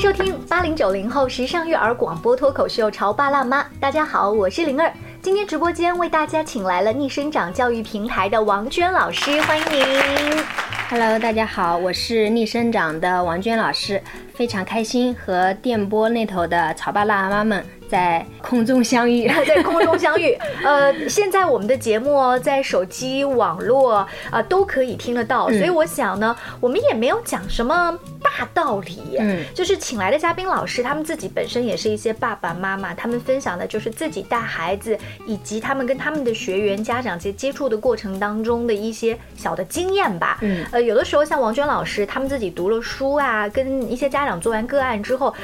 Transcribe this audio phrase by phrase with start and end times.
[0.00, 3.62] 收听八零九零后时尚育儿广播脱口秀《潮爸辣妈》。
[3.78, 4.90] 大家好，我是灵儿。
[5.20, 10.42] 今天直播间为大家请来了逆生长教育平台的王娟老师，欢迎您。
[10.88, 14.02] Hello，大家好，我是逆生长的王娟老师，
[14.32, 19.28] 非常开心和电波那头的潮爸辣妈们在空中相遇。
[19.46, 20.34] 在空中相遇。
[20.64, 27.96] 呃，现在我们的节目哦，在手机、网络啊、都可以听得到，所以我想呢，我们也没有讲什么
[28.38, 40.38] 大道理，嗯就是请来的嘉宾老师，他们自己本身也是一些爸爸妈妈，他们分享的就是自己带孩子，以及他们跟他们的学员、家长接接触的过程当中的一些小的经验吧。
[40.42, 45.34] 嗯呃，有的时候像王娟老师，他们自己读了书啊，跟一些家长做完个案之后。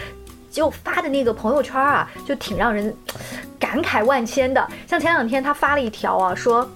[0.49, 2.91] 就发的那个朋友圈啊，就挺让人
[3.59, 4.67] 感慨万千的。
[4.89, 6.67] 像前两天他发了一条啊，说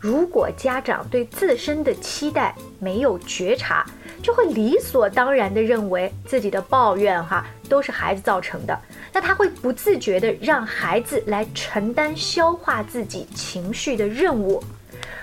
[0.00, 3.84] 如果家长对自身的期待没有觉察，
[4.22, 8.80] 就会理所当然地认为自己的抱怨哈都是孩子造成的，
[9.12, 14.62] 那他会不自觉地让孩子来承担消化自己情绪的任务。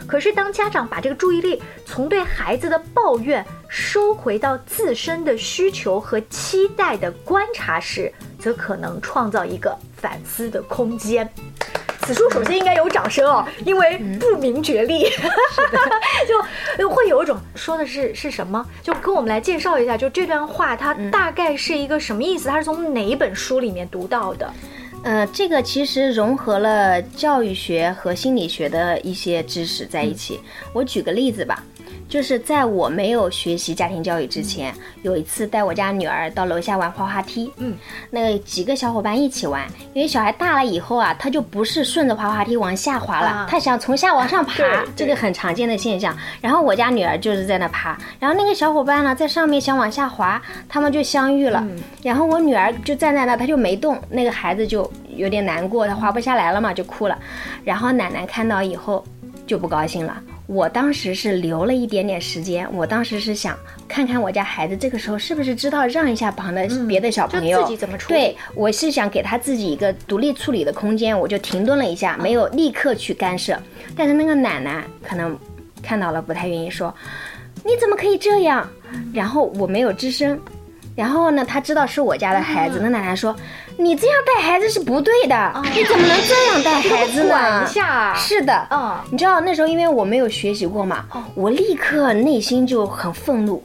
[0.06, 11.28] 可是，当家长把这个注意力从对孩子的抱怨收回到自身的需求和期待的观察时，则可能创造一个反思的空间。
[12.08, 15.06] 此处首先应该有掌声哦，因为不明觉厉，
[16.78, 18.66] 就会有一种说的是是什么？
[18.82, 22.48] 就跟我们来介绍一下，就这段话它大概是一个什么意思？
[22.48, 24.54] 它是从哪一本书里面读到的？
[25.04, 30.40] 呃，这个其实融合了教育学和心理学的一些知识在一起。
[30.74, 31.62] 我举个例子吧，
[32.08, 37.76] 就是在我没有学习家庭教育之前，有一次带我家女儿到楼下玩滑滑梯，嗯，
[38.10, 44.64] 那个几个小伙伴一起玩，因为小孩大了以后啊，他就不是顺着滑滑梯往下滑了，啊他想从下往上 爬，
[44.96, 46.16] 这个很常见的现象。
[46.42, 51.66] 然后我家女儿就是在那爬，然后那个小伙伴呢在上面想往下滑，他们就相遇了。
[52.04, 57.20] 然后我女儿就站在那，她就没动，那个孩子就有点难过，他滑不下来了嘛，就哭了。
[57.66, 59.04] 然后奶奶看到以后
[59.46, 60.16] 就不高兴了。
[60.48, 73.62] 我当时是留了一点点时间，我当时是想看看我家孩子这个时候是不是知道让一下旁的别的小朋友，就自己怎么处理对，我是想给他自己一个独立处理的空间，我就停顿了一下，没有立刻去干涉。
[73.96, 75.38] 但是那个奶奶可能
[75.84, 76.96] 看到了，不太愿意说，
[77.66, 78.66] 你怎么可以这样？
[79.14, 80.40] 然后我没有吱声。
[80.98, 83.36] 然后呢，他知道是我家的孩子，那奶奶说
[83.78, 88.98] ：“你这样带孩子是不对的，你怎么能这样带孩子呢？”管一下是的，嗯。
[89.12, 91.06] 你知道那时候因为我没有学习过嘛，
[91.36, 93.64] 我立刻内心就很愤怒，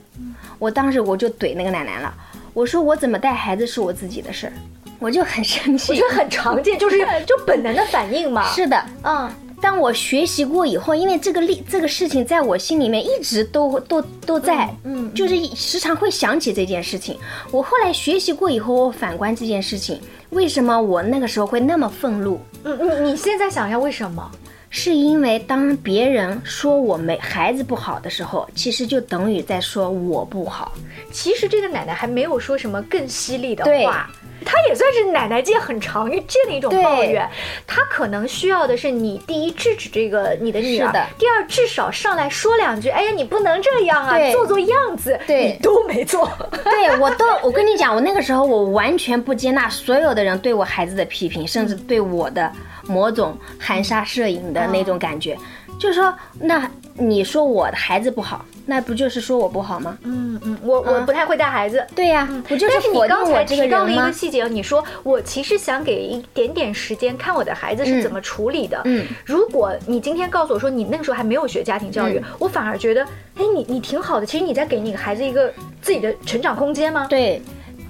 [0.58, 2.12] 我当时我就怼那个奶奶了，
[2.52, 4.52] 我说我怎么带孩子是我自己的事儿，
[4.98, 5.90] 我就很生气。
[5.92, 8.44] 我觉得很常见，就是 就本能的反应嘛。
[8.44, 17.16] 是的，嗯，当我学习过以后，因为这个例这个事情在我心里面一直都都都在，嗯嗯就是时常会想起这件事情。
[17.52, 20.00] 我后来学习过以后，我反观这件事情，
[20.30, 22.40] 为什么我那个时候会那么愤怒？
[22.64, 24.28] 嗯，你你现在想一下为什么？
[24.74, 30.72] 是因为当别人说我没孩子不好的时候，其实就等于在说我不好。
[31.12, 34.08] 其实这个奶奶还没有说什么更犀利的话，
[34.46, 37.28] 她也算是奶奶界很常见的一种抱怨。
[37.66, 46.30] 她可能需要的是你第一制止这个你的女儿第二至少上来说两句，哎呀你不能这样啊，做做样子，对你都没做。
[46.64, 52.50] 对我都，我跟你讲，我那个时候我完全不接纳所有的人对我孩子的批评，甚至对我的
[52.86, 55.36] 某种含沙射影的那种感觉，
[55.78, 59.96] 就是说，那你说我的孩子不好，那不就是说我不好吗？
[60.02, 61.84] 嗯嗯，我我不太会带孩子。
[61.94, 64.12] 对呀、不就是但是你刚才我这个提到了一个？
[64.12, 68.80] 细节，你说我其实想给一点点时间看我的孩子是怎么处理的。
[68.84, 73.02] 嗯，如果你今天告诉我说你那个时候还没有学家庭教育，嗯我反而觉得，
[73.36, 74.26] 哎，你你挺好的。
[74.26, 77.06] 其实你在给你孩子一个自己的成长空间吗？
[77.08, 77.40] 对。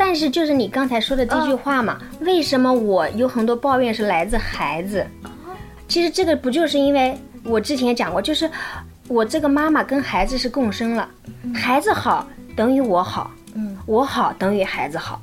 [0.05, 5.07] 但是就是你刚才说的这句话嘛，为什么我有很多抱怨是来自孩子？
[5.87, 8.51] 其实这个不就是因为我之前讲过，就是
[9.07, 11.09] 我这个妈妈跟孩子是共生了，
[11.55, 12.27] 孩子好
[12.57, 15.23] 等于我好，嗯，我好等于孩子好。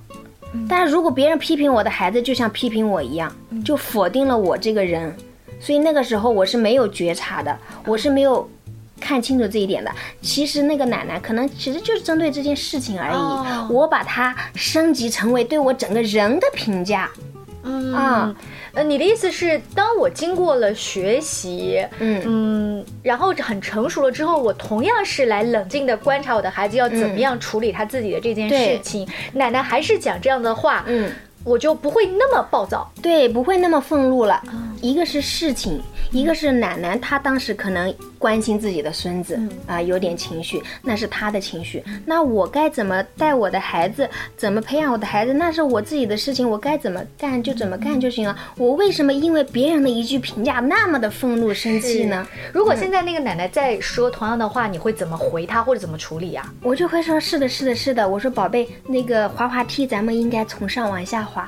[0.68, 3.30] 但是如果别人批评我的孩子，就像批评我一样，
[3.66, 5.14] 就否定了我这个人，
[5.60, 7.56] 所以那个时候我是没有觉察的，
[7.86, 8.50] 我是没有
[9.00, 9.92] 看清楚这一点的。
[10.22, 13.68] 其实那个奶奶可能其实就是针对这件事情而已，哦。
[13.72, 17.10] 我把它升级成为对我整个人的评价。
[17.64, 17.94] 嗯。
[17.94, 18.36] 啊。
[18.72, 22.24] 呃，你的意思是，当我经过了学习，嗯。
[22.28, 29.08] 嗯，然后很成熟了之后，我同样是来冷静的观察我的孩子要怎么样处理他自己的这件事情。
[29.34, 31.12] 奶奶还是讲这样的话，嗯，
[31.44, 32.90] 我就不会那么暴躁。
[33.02, 34.42] 对，不会那么愤怒了。
[34.82, 35.82] 一个是事情，
[36.12, 39.38] 一个是奶奶她当时可能关心自己的孙子
[39.68, 41.84] 啊、有点情绪，那是她的情绪。
[42.06, 48.38] 那我该怎么带我的孩子，怎么培养我的孩子，那是我自己的事情，我该怎么干就怎么干就行了。
[48.56, 52.26] 我为什么因为别人的一句评价那么的愤怒生气呢？
[52.54, 58.08] 如果现在那个奶奶再说同样的话，你会怎么回她或者怎么处理呀、我就会说是的，是的，是的。
[58.08, 61.48] 我说宝贝，那个滑滑梯咱们应该从上往下滑。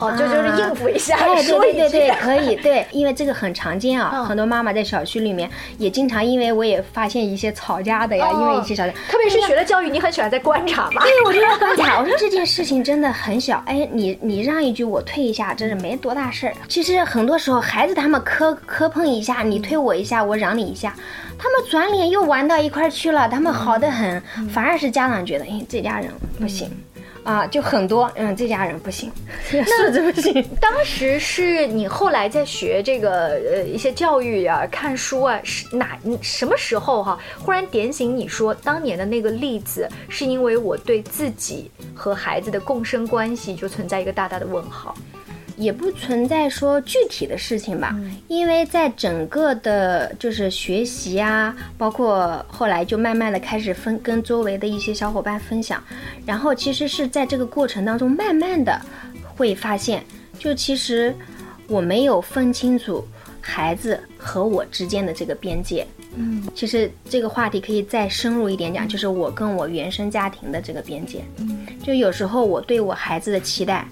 [0.00, 11.02] 哦，就就是应付一下，说一句对对对，可以，对，因为这个很常见啊，嗯很多妈妈在小区里面也经常，因为我也发现一些吵架的呀，哦因为一些吵架，特别是学了教育，你很喜欢在观察嘛。
[11.02, 16.54] 对，我就在观察，我说这件事情真的很小，哎，你你让一句我退一下，真是没多大事儿。
[16.68, 20.94] 其实很多时候孩子他们磕磕碰一下，你推我一下，我嚷你一下，
[21.36, 26.08] 他们转脸又玩到一块儿去了，他们好的很，反而是家长觉得，哎，这家人
[26.38, 26.70] 不行。
[27.28, 29.12] 啊，就很多，嗯，这家人不行，
[29.44, 30.42] 是这不行。
[30.58, 44.94] 当时是你后来在学这个呃一些教育啊、看书啊，是哪什么时候哈、忽然点醒你说，当年的那个例子是因为我对自己和孩子的共生关系就存在一个大大的问号。
[45.58, 47.94] 也不存在说具体的事情吧，
[48.28, 55.82] 因为在整个的就是学习啊，包括后来就慢慢的开始分跟周围的一些小伙伴分享，
[56.24, 58.80] 然后其实是在这个过程当中，慢慢的
[59.36, 60.04] 会发现，
[60.38, 61.12] 就其实
[61.66, 63.04] 我没有分清楚
[63.40, 65.84] 孩子和我之间的这个边界。
[66.14, 71.22] 嗯，其实这个话题可以再深入一点讲，就是我跟我原生家庭的这个边界。
[71.36, 73.86] 嗯，就有时候我对我孩子的期待，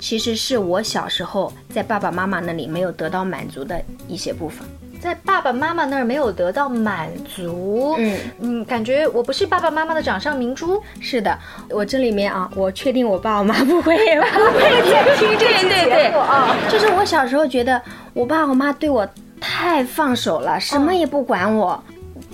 [0.00, 4.66] 其实是我小时候在爸爸妈妈那里没有得到满足的一些部分。
[4.98, 11.38] 在爸爸妈妈那儿没有得到满足，嗯嗯，感觉我不是爸爸妈妈的掌上明珠，是的，
[11.68, 16.56] 我这里面啊，我确定我爸我妈不会不会在听这期节目啊。
[16.70, 17.80] 就是我小时候觉得
[18.14, 19.06] 我爸我妈对我
[19.38, 21.80] 太放手了，什么也不管我。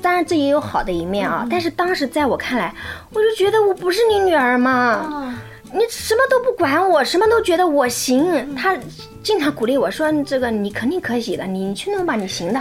[0.00, 2.73] 当然这也有好的一面啊，但是当时在我看来，
[3.12, 8.54] 我就觉得我不是你女儿嘛，啊，你什么都不管我，什么都觉得我行。
[8.54, 8.76] 他
[9.22, 12.60] 经常鼓励我说：“这个你肯定可以的，你你去弄吧，你行的。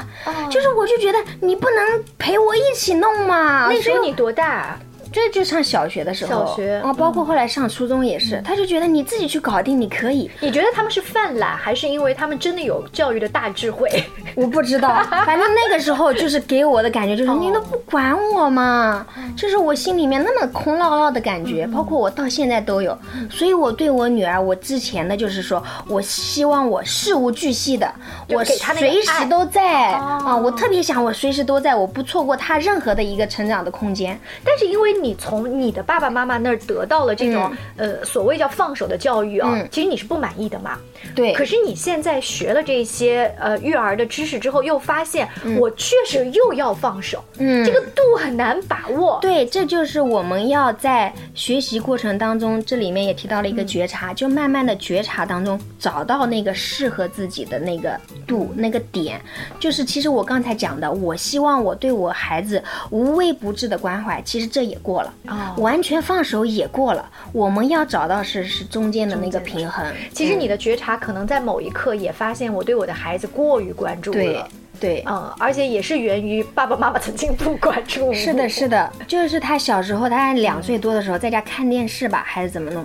[0.50, 3.68] 就是我就觉得你不能陪我一起弄嘛。
[3.68, 4.80] 那时候你多大？
[5.14, 10.32] 这就上小学的时候，小学啊，包括后来上初中也是，他就觉得你自己去搞定，你可以。
[10.40, 13.90] 你觉得他们是犯懒，还是因为他们真的有教育的大智慧？
[14.36, 14.90] 我不知道，
[15.26, 19.06] 反正那个时候就是给我的感觉就是你都不管我嘛，
[19.36, 22.98] 就是我心里面那么空落落的感觉，包括我到现在都有。
[23.30, 27.92] 所以我对我女儿，我之前的就是说我希望我事无巨细的，
[28.30, 34.20] 我随时都在哦啊，我特别想我随时都在，我不错过她任何的一个成长的空间。
[34.44, 39.68] 但是因为你从你的爸爸妈妈那儿得到了这种、呃所谓叫放手的教育啊，嗯。
[39.72, 40.78] 其实你是不满意的嘛。
[41.16, 45.28] 对，可是你现在学了这些呃育儿的知识之后，又发现
[45.60, 49.20] 我确实又要放手，嗯这个度很难把握。
[49.22, 59.20] 对，这就是我们要在学习过程当中，这里面也提到了一个觉察，就慢慢的觉察当中找到那个适合自己的那个度、那个点。
[59.60, 67.10] 就是其实我刚才讲的，我希望我对我孩子无微不至的关怀，其实这也过了，哦完全放手也过了。
[67.34, 69.86] 我们要找到是是中间的那个平衡。
[70.14, 74.48] 其实你的觉察可能在某一刻也发现，我对我的孩子过于关注了。
[74.80, 75.04] 对。
[75.08, 78.12] 嗯，而且也是源于爸爸妈妈曾经不关注。
[78.14, 82.84] 是的，是的，就是他小时候，他两岁多的时候，在家看电视吧，还是怎么弄？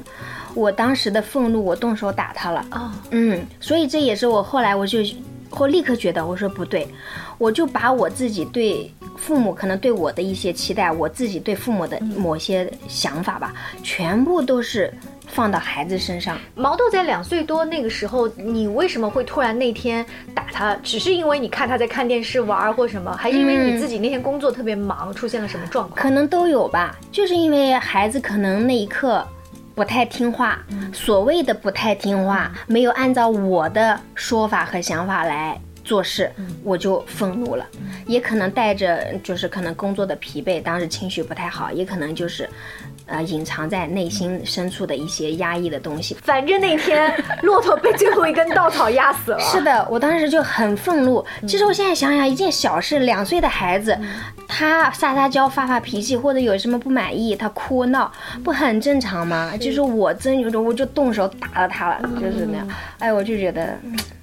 [0.54, 2.64] 我当时的愤怒，我动手打他了。
[2.72, 4.98] 哦，嗯，所以这也是我后来我就
[5.50, 6.86] 我立刻觉得，我说不对，
[7.38, 14.92] 我就把我自己对父母可能对我的一些期待，我自己对父母的某些想法吧，全部都是
[15.26, 16.38] 放到孩子身上。
[16.54, 20.04] 毛豆在两岁多那个时候，你为什么会突然那天
[20.34, 20.74] 打他？
[20.82, 26.00] 只是因为你看他在看电视玩儿或什么，还是因为你自己那天工作特别忙，出现了什么状况？
[26.00, 29.26] 可能都有吧，就是因为孩子可能那一刻
[29.74, 30.58] 不太听话，
[30.92, 36.30] 所谓的不太听话，没有按照我的说法和想法来做事，
[36.64, 37.66] 我就愤怒了，
[38.06, 42.48] 也可能带着就是可能工作的疲惫，当时情绪不太好，也可能就是。
[43.06, 46.16] 呃，隐藏在内心深处的一些压抑的东西。
[46.22, 49.40] 反正那天骆驼被最后一根稻草压死了。
[49.40, 51.24] 是的，我当时就很愤怒。
[51.48, 53.98] 其实我现在想想，一件小事，两岁的孩子，
[54.45, 58.10] 他他撒撒娇、发发脾气，或者有什么不满意，他哭闹，
[58.42, 59.54] 不很正常吗？
[59.60, 62.66] 就是我真有种，我就动手打了他了，就是那样。
[62.98, 63.76] 哎，我就觉得。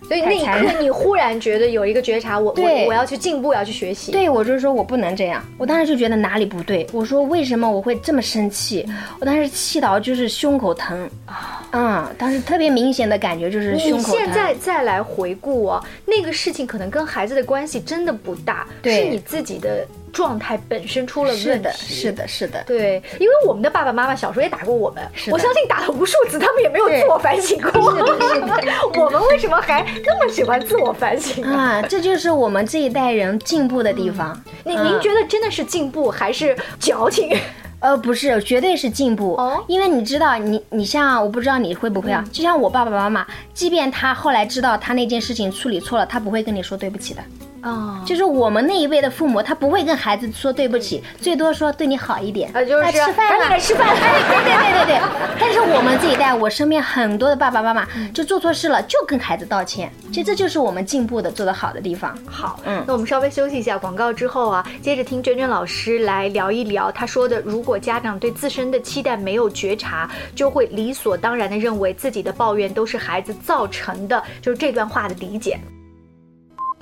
[0.08, 4.12] 所以那一刻，你忽然觉得有一个觉察，我我我要去进步，要去学习。
[4.12, 5.42] 对，我就是说我不能这样。
[5.56, 8.86] 我当时就觉得哪里不对，我说为什么我会这么生气？
[9.20, 14.14] 我当时气到就是胸口疼啊，嗯，当时特别明显的感觉就是胸口疼。
[14.14, 19.88] 你现在再来回顾啊，那个事情可能跟孩子的关系真的不大，是你自己的。
[20.14, 27.72] 状态本身出了问题，是的，是的，是的，对，因为我们的爸爸妈妈小时候也打过我们，我相信打了无数次，他们也没有自我反省过。
[29.04, 31.82] 我们为什么还那么喜欢自我反省啊？
[31.82, 34.40] 这就是我们这一代人进步的地方。
[34.64, 37.36] 您您觉得真的是进步还是矫情？
[37.80, 39.34] 呃，不是，绝对是进步。
[39.34, 42.24] 哦，因为你知道，你你像我不知道你会不会啊？
[42.32, 47.22] 就像我爸爸妈妈，即便他后来知道他那件事情处理错了，他不会跟你说对不起的。
[47.64, 55.02] 哦，就是我们那一辈的父母，他不会跟孩子说对不起，最多说对你好一点，啊，就是吃饭了，吃饭了，对对对对对。
[55.40, 59.90] 但是我们这一代，我身边很多的爸爸妈妈就做错事了，就跟孩子道歉。
[60.12, 62.18] 其实这就是我们进步的、做得好的地方。
[62.26, 75.58] 好，嗯，那我们稍微休息一下广告之后啊，接着听娟娟老师来聊一聊她说的，如果家长对自身的期待没有觉察，就会理所当然的认为自己的抱怨都是孩子造成的，就是这段话的理解。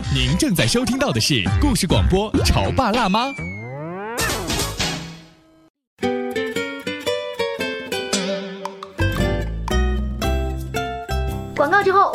[0.10, 3.27] 您正在收听到的是故事广播《潮爸辣妈》。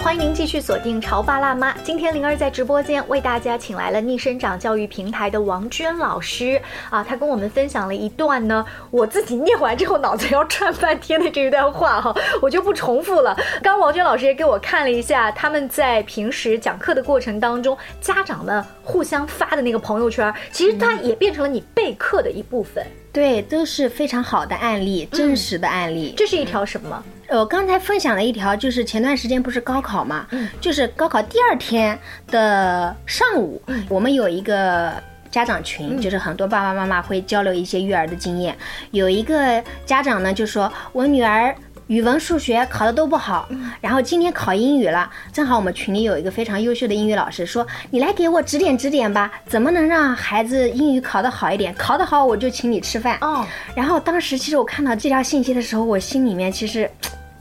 [0.06, 1.76] 欢迎您继续锁定潮爸辣妈。
[1.78, 13.36] 今天灵儿在直播间为大家请来了逆生长教育平台的王娟老师啊，她跟我们分享了一段呢，我自己念完之后脑子要转半天的这一段话哈，我就不重复了。
[13.60, 22.86] 刚王娟老师也给我看了一下他们在平时讲课的过程当中，家长们互相发的那个朋友圈，其实它也变成了你备课的一部分。
[23.12, 26.14] 对，都是非常好的案例，真实的案例。
[26.16, 27.02] 这是一条什么？
[27.30, 30.26] 我刚才分享了一条，就是前段时间不是高考嘛，
[30.60, 34.92] 就是高考第二天的上午，我们有一个
[35.30, 38.56] 家长群，就是很多爸爸妈妈会交流一些育儿的经验。
[38.90, 41.54] 有一个家长呢，就说我女儿。
[41.88, 43.48] 语文、数学考的都不好，
[43.80, 51.72] 然后今天考英语了，正好我们群里有一个非常优秀的英语老师，说你来给我指点指点吧，怎么能让孩子英语考得好一点？
[51.76, 53.16] 考得好我就请你吃饭。
[53.20, 56.90] 哦，然后当时其实我看到这条信息的时候，我心里面其实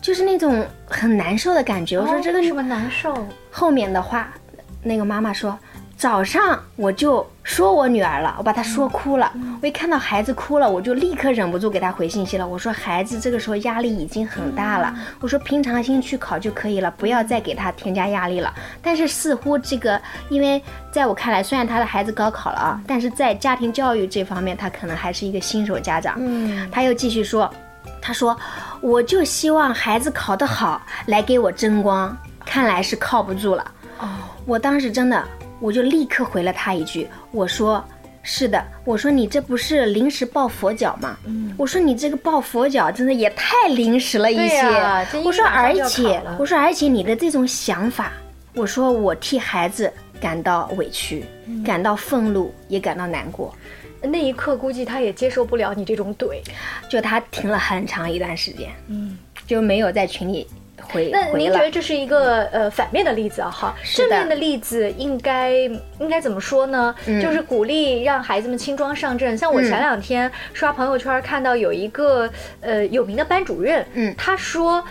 [0.06, 1.98] 就是那种很难受的感觉。
[1.98, 3.12] 我说这个什么难受？
[3.50, 4.32] 后面的话，
[4.84, 5.58] 那个妈妈说。
[5.98, 9.32] 早上我就说我女儿了，我把她说哭了。
[9.62, 12.46] 我一看到孩子哭了，我就立刻忍不住给她回信息了。
[12.46, 18.54] 我说孩子这个时候压力已经很大了，我说平常心去考就可以了，不要再给他添加压力了。
[18.84, 26.16] 但是似乎这个，因为在我看来，虽然他的孩子高考了啊，但是在家庭教育这方面，他可能还是一个新手家长。
[26.20, 27.50] 嗯，他又继续说，
[28.02, 28.38] 他说
[28.82, 32.16] 我就希望孩子考得好来给我争光，
[32.46, 33.72] 看来是靠不住了。
[34.00, 34.08] 哦，
[34.46, 35.24] 我当时真的。
[35.62, 37.84] 我就立刻回了他一句，我说
[38.22, 41.16] 是的，我说你这不是临时抱佛脚吗？
[41.26, 44.62] 嗯，我说你这个抱佛脚真的也太临时了一些。
[45.24, 48.12] 我说而且我说而且你的这种想法，
[48.54, 51.26] 我说我替孩子感到委屈，
[51.66, 53.56] 感到愤怒，也感到难过。
[54.06, 56.42] 那一刻估计他也接受不了你这种怼，
[56.90, 60.48] 就他停了很长一段时间，嗯，就没有在群里。
[60.88, 63.50] 回那您觉得这是一个呃反面的例子啊？
[63.50, 65.52] 哈，正面的例子应该
[66.00, 66.94] 应该怎么说呢？
[67.24, 69.36] 就是鼓励让孩子们轻装上阵。
[69.36, 72.30] 像我前两天刷朋友圈看到有一个
[72.62, 74.84] 呃有名的班主任，嗯，他说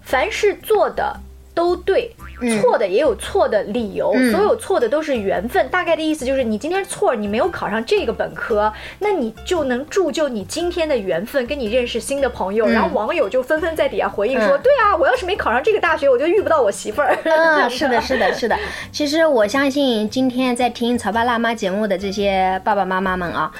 [0.00, 1.14] 凡是做的
[1.54, 2.14] 都对。
[2.60, 5.68] 错的也有错的理由，所有错的都是缘分。
[5.68, 12.66] 大概的意思就是，你今天错，你没有考上这个本科，那你就能铸就你今天的缘分，跟你认识新的朋友。
[12.66, 18.58] 然后网友就纷纷在底下回应说：“对啊，我要是没考上这个大学，我就遇不到我媳妇儿。”嗯，是的，是的，是的。
[18.90, 23.52] 其实我相信今天在听《潮爸辣妈》节目的这些爸爸妈妈们啊。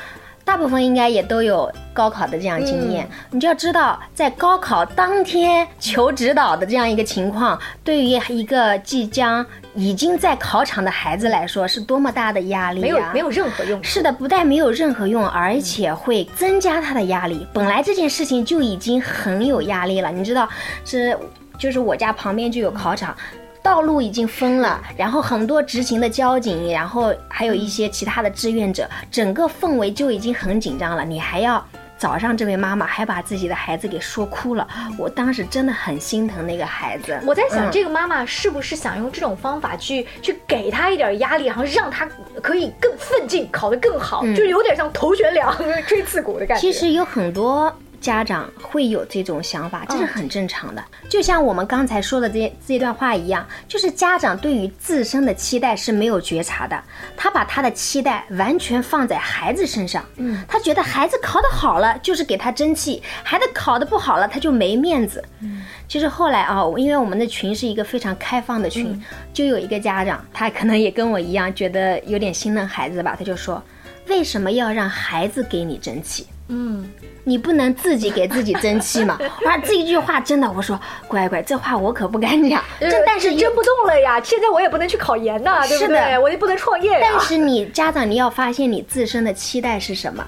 [0.45, 9.45] 大部分应该也都有高考的这样经验，你就要知道，在高考当天求指导的这样一个情况，对于一个即将
[9.75, 12.83] 已经在考场的孩子来说，是多么大的压力啊！
[12.83, 13.83] 没有没有任何用。
[13.83, 17.47] 是的，不但没有任何用，而且会增加他的压力。
[17.53, 20.49] 本来这件事情就已经很有压力了，你知道，
[20.85, 21.17] 是
[21.57, 23.17] 就是我家旁边就有考场。
[23.63, 31.05] 道路已经封了，然后很多执勤的交警，然后还有一些其他的志愿者，整个氛围就已经很紧张了。
[31.05, 31.65] 你还要
[31.97, 34.67] 早上这位妈妈还把自己的孩子给说哭了，
[34.99, 37.17] 我当时真的很心疼那个孩子。
[37.25, 42.09] 我在想，嗯这个妈妈是不是想用这种方法去去给他一点压力，然后让他
[42.43, 46.61] 可以更奋进，考得更好，就是有点像头悬梁、 锥刺股的感觉。
[46.61, 50.85] 嗯其实有很多家长会有这种想法，这是很正常的。
[51.09, 56.83] 就像我们刚才说的这这段话一样，就是家长对于自身的期待是没有觉察的，
[57.17, 60.05] 他把他的期待完全放在孩子身上。
[60.17, 65.25] 嗯，他觉得孩子考得好了就是给他争气，孩子考得不好了他就没面子。
[65.41, 69.01] 嗯，其实后来啊，因为我们的群是一个非常开放的群，
[69.33, 73.63] 就有一个家长，他可能也跟我一样，觉得有点心疼孩子吧，他就说。
[74.09, 76.27] 为什么要让孩子给你争气？
[76.49, 76.85] 嗯，
[77.25, 79.19] 你不能自己给自己争气嘛？
[79.47, 82.63] 哇，这一句话真的，我说乖乖，这话我可不敢讲。
[82.81, 86.19] 这但是争不动了呀，现在我也不能去考研呐，对不是的对？
[86.19, 86.99] 我也不能创业呀。
[87.01, 90.25] 但是你家长你要发现你自身的期待是什么。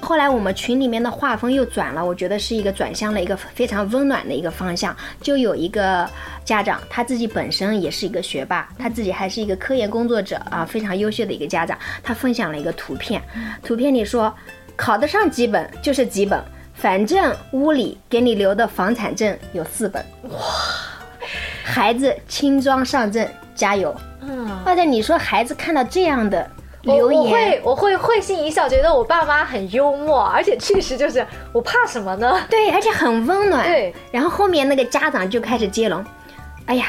[0.00, 4.96] 后来我们群里面的画风又转了，我觉得是一个转向了一个非常温暖的一个方向。
[5.20, 6.08] 就有一个
[6.44, 11.76] 家长，他自己本身也是一个学霸，他自己还是一个科研工作者啊，非常优秀的一个家长。
[12.02, 13.20] 他分享了一个图片，
[13.62, 14.32] 图片里说，
[14.78, 16.40] 考得上几本就是几本，
[16.72, 20.02] 反正屋里给你留的房产证有四本。
[20.30, 20.38] 哇，
[21.64, 23.92] 孩子轻装上阵，加油！
[24.20, 26.48] 嗯，或者你说孩子看到这样的
[26.82, 32.40] 留言我，会我会会心一笑，觉得我爸妈很幽默，而且确实就是我怕什么呢？
[32.48, 33.66] 对，而且很温暖。
[33.66, 36.04] 对，然后后面那个家长就开始接龙，
[36.66, 36.86] 哎呀，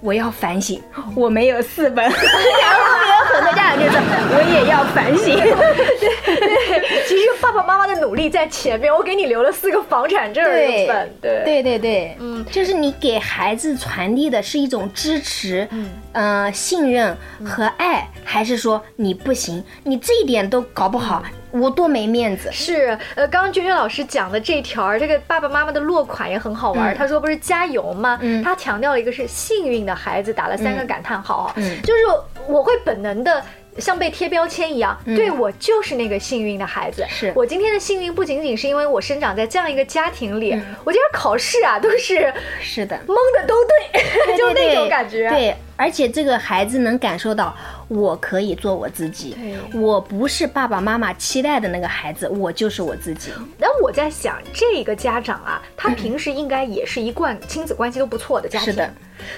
[0.00, 0.80] 我要反省，
[1.14, 2.04] 我没有四本。
[2.08, 4.00] 然后后面有很多家长就说，
[4.34, 5.36] 我也要反省。
[5.36, 15.90] 对， 其实爸爸妈妈的努力在前面，我给你留了四个房产证本，对对对对，嗯就是你给孩子传递的是一种支持，嗯。
[16.12, 22.50] 呃，信任和爱，还是说你不行，你这一点都搞不好，我多没面子。
[22.52, 28.18] 是，呃，刚刚娟娟老师讲的这条儿，这个爸爸妈妈的落款也很好玩他说不是加油吗？
[28.22, 32.02] 嗯他强调了一个是幸运的孩子，打了三个感叹号就是
[32.46, 33.42] 我会本能的。
[33.78, 37.04] 像被贴标签一样，对我就是那个幸运的孩子。
[37.04, 44.02] 嗯是我今天的幸运不仅仅是因为我生长在这样一个家庭里，嗯我今天考试啊都是是的，蒙的都对，
[44.36, 45.28] 就那种感觉。
[45.30, 47.54] 对，而且这个孩子能感受到，
[47.86, 49.36] 我可以做我自己，
[49.72, 53.30] 我不是爸爸妈妈期待的那个孩子，我就是我自己。
[53.56, 58.72] 那我在想，这个家长啊，他平时应该也是一贯亲子关系都不错的家庭。
[58.72, 58.90] 是的。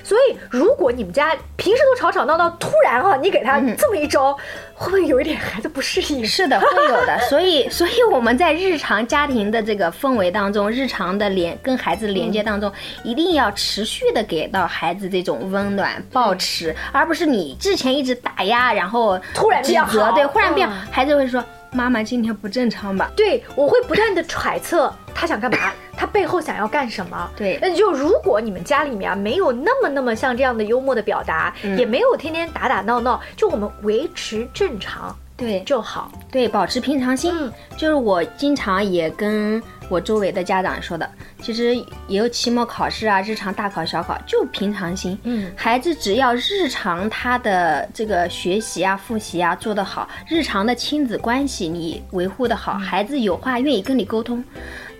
[0.05, 4.37] 所以，如果你们家平时都吵吵闹闹，突然啊，你给他这么一招，
[4.81, 6.25] 会不会有一点孩子不适应？
[6.25, 7.19] 是的，会有的。
[7.29, 12.73] 所以，所以我们在日常家庭的这个氛围当中，日常的连跟孩子连接当中，
[13.05, 27.31] 一定要持续的给到孩子这种温暖、抱持，而不是你之前一直打压，然后突然变好对，忽然变嗯，孩子会说：“妈妈今天不正常吧对，我会不断的揣测他想干嘛， 他背后想要干什么。
[27.37, 36.13] 对那就如果你们家里面啊没有那么那么像这样的幽默的表达，嗯也没有天天打打闹闹，就我们维持正常？”对就好。
[36.31, 37.33] 对，保持平常心。
[37.35, 41.11] 嗯就是我经常也跟我周围的家长说的，
[41.43, 41.75] 其实
[42.07, 45.19] 也有期末考试啊，日常大考小考，就平常心。
[45.25, 54.43] 嗯，孩子只要日常他的这个学习啊、复习啊做得好，日常的亲子关系你维护得好，孩子有话愿意跟你沟通，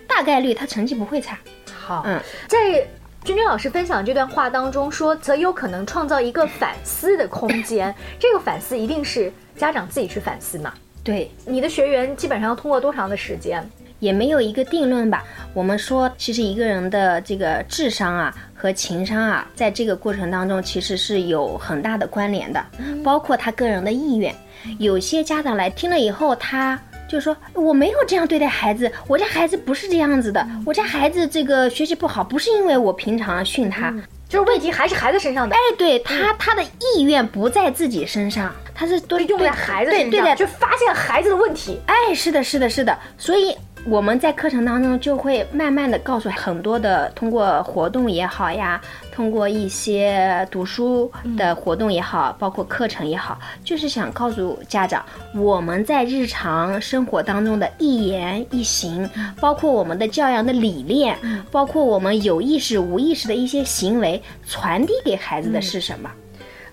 [0.05, 1.39] 大概率他成绩不会差。
[1.73, 2.03] 好。
[2.05, 2.85] 嗯，在
[3.23, 7.95] 君君老师分享这段话当中说，则有可能创造一个反思的空间。
[8.19, 10.73] 这个反思一定是家长自己去反思嘛？
[11.01, 13.67] 对，你的学员基本上要通过多长的时间？
[14.01, 15.23] 也没有一个定论吧。
[15.53, 22.61] 我们说，其实一个人的这个智商啊和情商啊，在这个过程当中其实是有很大的关联的，
[23.01, 24.35] 包括他个人的意愿。
[24.77, 26.77] 有些家长来听了以后，他。
[27.09, 33.93] 就说我没有这样对待孩子，我家孩子不是这样子的，我家孩子这个学习不好，不是因为我平常训他，
[34.29, 41.81] 就是问题还是孩子身上的哎，，对他他的意愿不在自己身上，他是都对用在孩子身上，对对的，就发现孩子的问题。
[41.85, 48.79] 哎，是的，是的，是的，所以我们在课程当中就会慢慢的告诉很多的，通过活动也好呀，
[49.11, 55.03] 通过一些读书的活动也好，包括课程也好，就是想告诉家长，
[55.35, 61.17] 我们在日常生活当中的一言一行，包括我们的教养的理念，
[61.49, 66.09] 包括我们有意识无意识的一些行为，传递给孩子的是什么？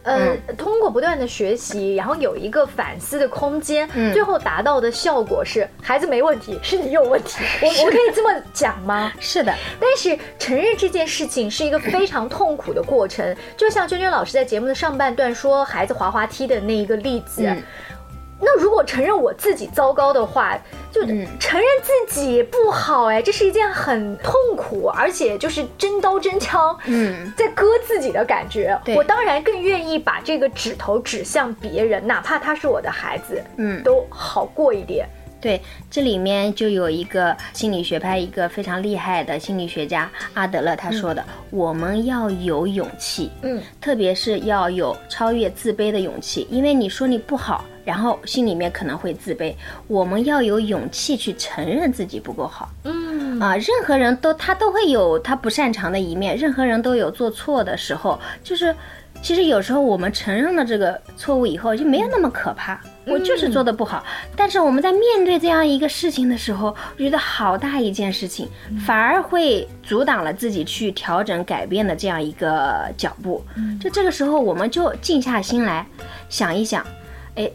[0.02, 7.38] 呃，嗯通过不断的学习，然后有一个反思的空间，嗯最后达到的效果是孩子没问题， 是你有问题。
[7.62, 9.12] 我我可以这么讲吗？
[9.20, 17.42] 是的，但是承认这件事情是一个非常痛苦的过程，就像娟娟老师在节目的上半段说孩子滑滑梯的那一个例子。
[17.46, 17.62] 嗯
[18.40, 20.56] 那如果承认我自己糟糕的话，
[20.92, 21.00] 就
[21.38, 28.78] 承认自己不好，哎，这是一件很痛苦，而且就是真刀真枪，嗯，在割自己的感觉。
[28.96, 35.08] 我当然更愿意把这个指头指向别人，哪怕他是我的孩子，嗯，都好过一点。
[35.40, 49.54] 对，这里面就有一个心理学派一个非常厉害的心理学家阿德勒他说的，我们要有勇气，嗯，特别是要有超越自卑的勇气，因为你说你不好，然后心里面可能会自卑，
[49.86, 58.74] 我们要有勇气去承认自己不够好，嗯，啊，任何人都他都会有他不擅长的一面，任何人都有做错的时候，就是。
[59.20, 62.80] 其实有时候我们承认了这个错误以后，就没有那么可怕。
[63.04, 64.04] 我就是做的不好，
[64.36, 68.46] 但是我们在面对这样一个事情的时候，我觉得好大一件事情，
[68.84, 73.42] 反而会阻挡了自己去调整、改变的这样一个脚步。
[73.80, 75.86] 就这个时候，我们就静下心来
[76.28, 76.86] 想一想，
[77.36, 77.50] 哎，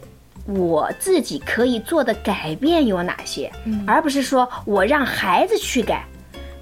[0.46, 3.50] 我自己可以做的改变有哪些，
[3.86, 6.04] 而不是说我让孩子去改。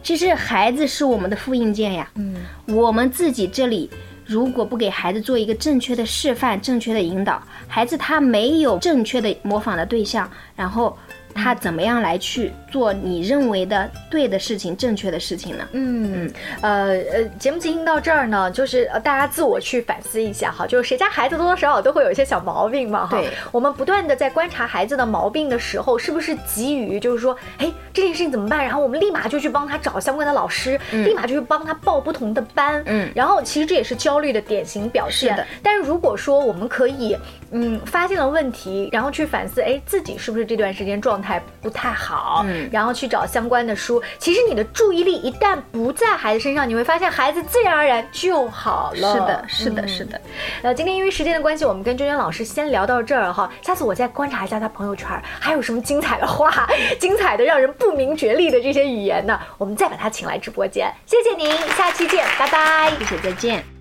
[0.02, 2.36] 其实孩子是我们的复印件呀，嗯，
[2.66, 3.88] 我们自己这里。
[4.32, 10.96] 如果不给孩子做一个正确的示范、正确的引导，孩子他没有正确的模仿的对象，然后。
[11.34, 15.68] 他怎么样来去做你认为的对的事情、正确的事情呢？
[15.72, 23.18] 嗯，呃呃，节目进行到这儿呢，就是呃大家自我去反思一下哈，就是谁家孩子多多少少都会有一些小毛病嘛哈。
[23.18, 28.62] 对，我们不断的在观察孩子的毛病的时候，是不是急于就是说，哎，这件事情怎么办？
[28.64, 32.82] 然后我们立马就去帮他找相关的老师，立马就去帮他报不同的班。
[32.86, 35.30] 嗯，然后其实这也是焦虑的典型表现。
[35.32, 35.46] 是的。
[35.62, 37.16] 但是如果说我们可以，
[37.52, 44.02] 嗯，发现了问题，然后去反思，哎，自己是不是这段时间状态不太好，嗯，然后去找相关的书。
[44.18, 49.12] 其实你的注意力一旦不在孩子身上，你会发现孩子自然而然就好了。
[49.12, 50.20] 是的，是的，是的。
[50.62, 53.50] 呃，今天因为时间的关系，我们跟娟娟老师先聊到这儿哈。
[53.60, 56.66] 下次我再观察一下他朋友圈还有什么精彩的话，
[56.98, 60.90] 精彩的让人不明觉厉的这些语言呢，我们再把他请来直播间。
[61.06, 63.71] 谢谢您，下期见，拜拜，谢谢，再见。